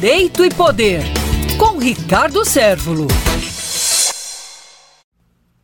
[0.00, 1.00] Direito e Poder,
[1.58, 3.08] com Ricardo Sérvulo.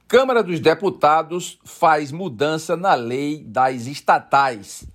[0.09, 4.89] Câmara dos Deputados faz mudança na lei das estatais.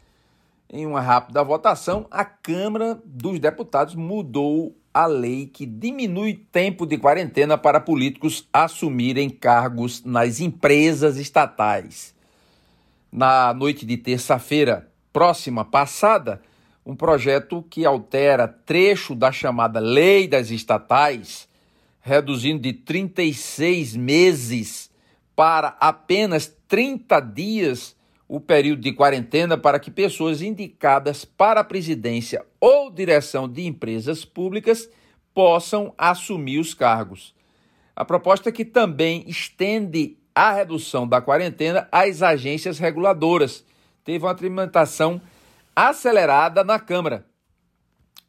[0.69, 6.97] Em uma rápida votação, a Câmara dos Deputados mudou a lei que diminui tempo de
[6.97, 12.13] quarentena para políticos assumirem cargos nas empresas estatais.
[13.09, 16.41] Na noite de terça-feira próxima passada,
[16.89, 21.47] um projeto que altera trecho da chamada Lei das Estatais,
[22.01, 24.89] reduzindo de 36 meses
[25.35, 27.95] para apenas 30 dias
[28.27, 34.25] o período de quarentena para que pessoas indicadas para a presidência ou direção de empresas
[34.25, 34.89] públicas
[35.31, 37.35] possam assumir os cargos.
[37.95, 43.63] A proposta que também estende a redução da quarentena às agências reguladoras.
[44.03, 45.21] Teve uma tramitação
[45.87, 47.25] acelerada na Câmara.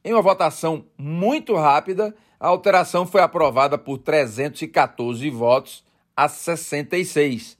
[0.05, 5.85] Em uma votação muito rápida, a alteração foi aprovada por 314 votos
[6.17, 7.59] a 66.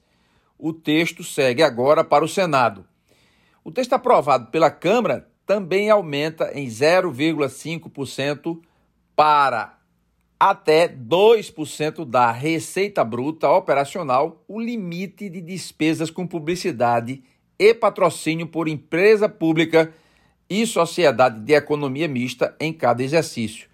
[0.57, 2.85] O texto segue agora para o Senado.
[3.65, 8.61] O texto aprovado pela Câmara também aumenta em 0,5%
[9.13, 9.77] para
[10.39, 17.23] até 2% da receita bruta operacional o limite de despesas com publicidade
[17.61, 19.93] e patrocínio por empresa pública
[20.49, 23.69] e sociedade de economia mista em cada exercício.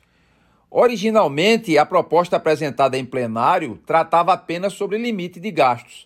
[0.69, 6.05] Originalmente, a proposta apresentada em plenário tratava apenas sobre limite de gastos.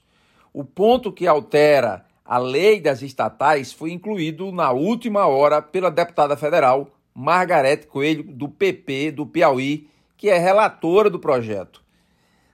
[0.54, 6.38] O ponto que altera a lei das estatais foi incluído na última hora pela deputada
[6.38, 11.82] federal Margarete Coelho, do PP do Piauí, que é relatora do projeto.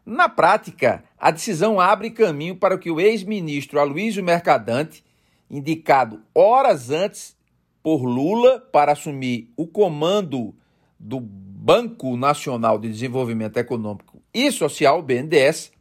[0.05, 5.03] Na prática, a decisão abre caminho para que o ex-ministro Aloysio Mercadante
[5.49, 7.37] indicado horas antes
[7.81, 10.53] por Lula para assumir o comando
[10.99, 15.71] do Banco Nacional de Desenvolvimento Econômico e Social, BNDES,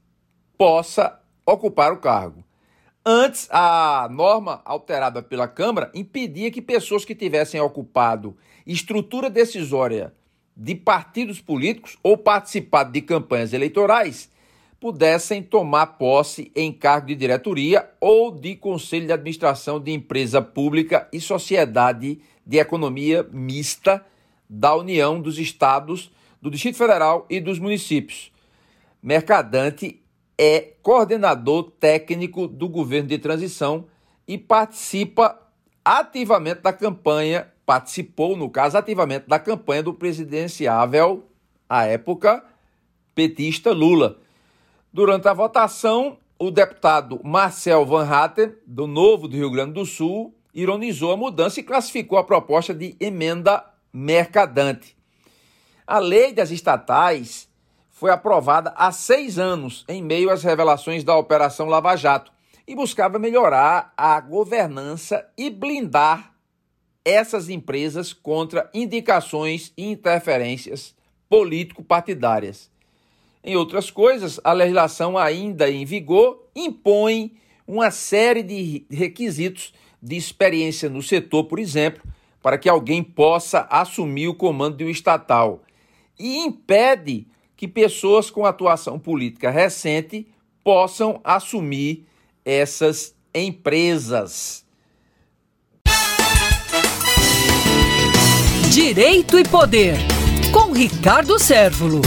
[0.57, 2.45] possa ocupar o cargo.
[3.05, 10.13] Antes, a norma alterada pela Câmara impedia que pessoas que tivessem ocupado estrutura decisória
[10.57, 14.29] de partidos políticos ou participado de campanhas eleitorais
[14.81, 21.09] pudessem tomar posse em cargo de diretoria ou de conselho de administração de empresa pública
[21.13, 24.05] e sociedade de economia mista
[24.49, 26.11] da União dos Estados,
[26.41, 28.31] do Distrito Federal e dos municípios.
[29.03, 30.01] Mercadante
[30.39, 33.87] é coordenador técnico do governo de transição
[34.29, 35.41] e participa
[35.85, 41.25] ativamente da campanha, participou, no caso, ativamente da campanha do presidenciável,
[41.69, 42.45] à época,
[43.15, 44.21] petista Lula.
[44.97, 50.35] Durante a votação, o deputado Marcel Van Hatten, do Novo do Rio Grande do Sul,
[50.55, 53.63] ironizou a mudança e classificou a proposta de emenda
[53.93, 54.97] mercadante.
[55.87, 57.47] A lei das estatais
[57.91, 62.33] foi aprovada há seis anos, em meio às revelações da Operação Lava Jato,
[62.67, 66.33] e buscava melhorar a governança e blindar
[67.05, 70.95] essas empresas contra indicações e interferências
[71.29, 72.75] político-partidárias.
[73.47, 80.91] Em outras coisas, a legislação ainda em vigor impõe uma série de requisitos de experiência
[80.91, 82.03] no setor, por exemplo,
[82.43, 85.63] para que alguém possa assumir o comando de um estatal
[86.19, 90.27] e impede que pessoas com atuação política recente
[90.65, 92.05] possam assumir
[92.45, 94.67] essas empresas.
[98.73, 99.97] Direito e Poder,
[100.53, 102.03] com Ricardo Sérvulo.